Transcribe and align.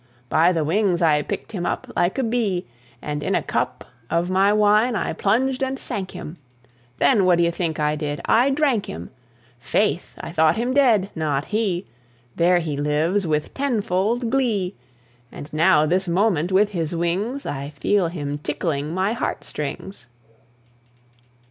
By 0.29 0.51
the 0.51 0.63
wings 0.63 1.03
I 1.03 1.21
picked 1.21 1.51
him 1.51 1.63
up 1.63 1.85
Like 1.95 2.17
a 2.17 2.23
bee, 2.23 2.65
and 3.03 3.21
in 3.21 3.35
a 3.35 3.43
cup 3.43 3.85
Of 4.09 4.31
my 4.31 4.51
wine 4.51 4.95
I 4.95 5.13
plunged 5.13 5.61
and 5.61 5.77
sank 5.77 6.09
him, 6.09 6.37
Then 6.97 7.23
what 7.23 7.35
d'ye 7.37 7.51
think 7.51 7.79
I 7.79 7.95
did? 7.95 8.19
I 8.25 8.49
drank 8.49 8.87
him. 8.87 9.11
Faith, 9.59 10.15
I 10.19 10.31
thought 10.31 10.55
him 10.55 10.73
dead. 10.73 11.11
Not 11.13 11.45
he! 11.45 11.85
There 12.35 12.57
he 12.57 12.75
lives 12.77 13.27
with 13.27 13.53
tenfold 13.53 14.31
glee; 14.31 14.73
And 15.31 15.53
now 15.53 15.85
this 15.85 16.07
moment 16.07 16.51
with 16.51 16.71
his 16.71 16.95
wings 16.95 17.45
I 17.45 17.69
feel 17.69 18.07
him 18.07 18.39
tickling 18.39 18.95
my 18.95 19.13
heart 19.13 19.43
strings. 19.43 20.07